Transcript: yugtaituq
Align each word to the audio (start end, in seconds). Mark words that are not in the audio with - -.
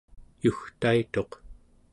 yugtaituq 0.45 1.31